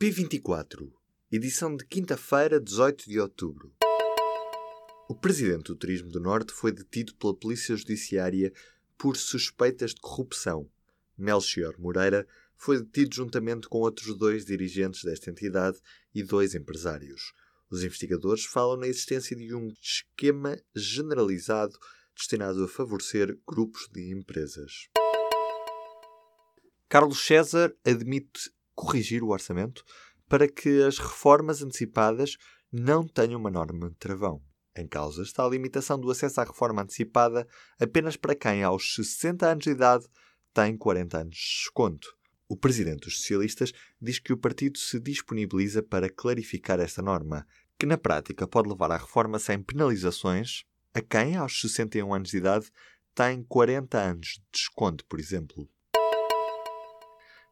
[0.00, 0.92] P24,
[1.32, 3.74] edição de quinta-feira, 18 de outubro.
[5.08, 8.52] O presidente do Turismo do Norte foi detido pela Polícia Judiciária
[8.96, 10.70] por suspeitas de corrupção.
[11.18, 15.80] Melchior Moreira foi detido juntamente com outros dois dirigentes desta entidade
[16.14, 17.32] e dois empresários.
[17.68, 21.76] Os investigadores falam na existência de um esquema generalizado
[22.14, 24.88] destinado a favorecer grupos de empresas.
[26.88, 29.84] Carlos César admite corrigir o orçamento
[30.28, 32.36] para que as reformas antecipadas
[32.70, 34.40] não tenham uma norma de travão.
[34.76, 37.48] Em causa está a limitação do acesso à reforma antecipada
[37.80, 40.06] apenas para quem, aos 60 anos de idade,
[40.54, 42.16] tem 40 anos de desconto.
[42.48, 47.44] O presidente dos socialistas diz que o partido se disponibiliza para clarificar esta norma,
[47.76, 50.62] que na prática pode levar à reforma sem penalizações
[50.94, 52.70] a quem, aos 61 anos de idade,
[53.12, 55.68] tem 40 anos de desconto, por exemplo.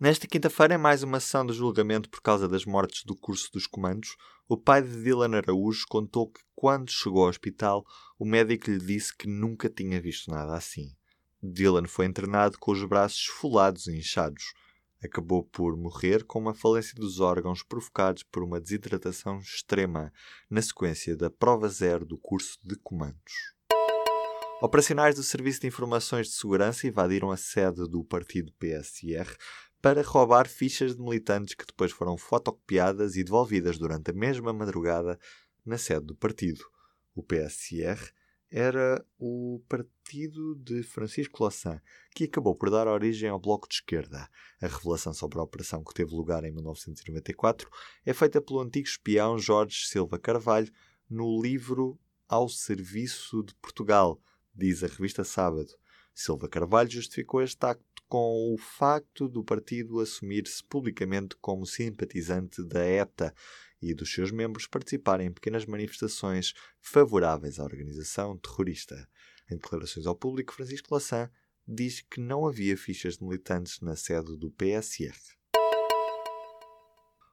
[0.00, 3.68] Nesta quinta-feira, é mais uma sessão de julgamento por causa das mortes do curso dos
[3.68, 4.16] comandos.
[4.48, 7.84] O pai de Dylan Araújo contou que, quando chegou ao hospital,
[8.18, 10.96] o médico lhe disse que nunca tinha visto nada assim.
[11.40, 14.52] Dylan foi internado com os braços esfolados e inchados.
[15.00, 20.12] Acabou por morrer com uma falência dos órgãos provocados por uma desidratação extrema
[20.50, 23.53] na sequência da prova zero do curso de comandos.
[24.62, 29.36] Operacionais do Serviço de Informações de Segurança invadiram a sede do partido PSR
[29.82, 35.18] para roubar fichas de militantes que depois foram fotocopiadas e devolvidas durante a mesma madrugada
[35.66, 36.64] na sede do partido.
[37.14, 38.10] O PSR
[38.50, 41.82] era o partido de Francisco Louçã,
[42.14, 44.30] que acabou por dar origem ao Bloco de Esquerda.
[44.62, 47.68] A revelação sobre a operação que teve lugar em 1994
[48.06, 50.72] é feita pelo antigo espião Jorge Silva Carvalho
[51.10, 54.20] no livro Ao Serviço de Portugal,
[54.54, 55.68] diz a revista Sábado.
[56.14, 62.84] Silva Carvalho justificou este acto com o facto do partido assumir-se publicamente como simpatizante da
[62.84, 63.34] ETA
[63.82, 69.08] e dos seus membros participarem em pequenas manifestações favoráveis à organização terrorista.
[69.50, 71.28] Em declarações ao público, Francisco Lassan
[71.66, 75.18] diz que não havia fichas de militantes na sede do PSR.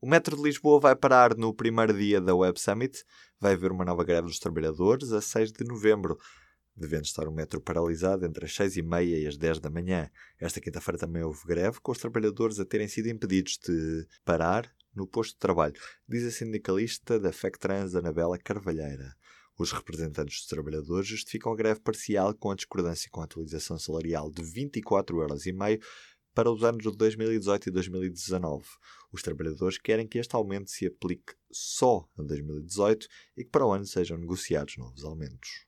[0.00, 3.04] O Metro de Lisboa vai parar no primeiro dia da Web Summit.
[3.40, 6.18] Vai haver uma nova greve dos trabalhadores a 6 de novembro
[6.76, 10.10] devendo estar o metro paralisado entre as 6 e meia e as 10 da manhã.
[10.40, 15.06] Esta quinta-feira também houve greve, com os trabalhadores a terem sido impedidos de parar no
[15.06, 15.74] posto de trabalho,
[16.08, 19.16] diz a sindicalista da FECTRANS, Anabela Carvalheira.
[19.56, 24.30] Os representantes dos trabalhadores justificam a greve parcial com a discordância com a atualização salarial
[24.30, 25.80] de 24,5€
[26.34, 28.64] para os anos de 2018 e 2019.
[29.12, 33.06] Os trabalhadores querem que este aumento se aplique só a 2018
[33.36, 35.66] e que para o ano sejam negociados novos aumentos.